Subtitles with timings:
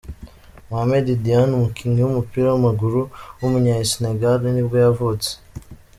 [0.69, 2.99] Mohamed Diamé, umukinnyi w’umupira w’amaguru
[3.39, 5.29] w’umunyasenegal nibwo yavutse.